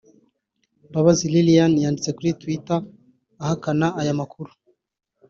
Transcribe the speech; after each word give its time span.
Mbabazi 0.89 1.23
Lilian 1.33 1.73
yanditse 1.83 2.09
kuri 2.17 2.31
Twitter 2.41 2.79
ahakana 3.41 3.87
aya 4.01 4.19
makuru 4.19 4.51